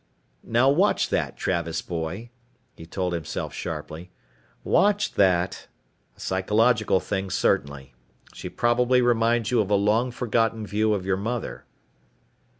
[0.43, 2.31] Now watch that, Travis boy,
[2.75, 4.09] he told himself sharply,
[4.63, 5.67] watch that.
[6.17, 7.93] A psychological thing, certainly.
[8.33, 11.65] She probably reminds you of a long forgotten view of your mother.